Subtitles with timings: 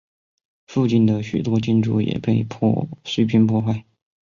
[0.65, 2.43] 附近的许多建筑也被
[3.05, 3.85] 碎片破坏。